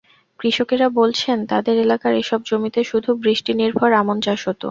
কৃষকেরা 0.39 0.87
বলছেন, 0.99 1.37
তাদের 1.51 1.75
এলাকার 1.77 2.13
এসব 2.15 2.39
জমিতে 2.45 2.81
শুধু 2.83 3.09
বৃষ্টিনির্ভর 3.23 3.89
আমন 4.01 4.17
চাষ 4.25 4.39
হতো। 4.47 4.59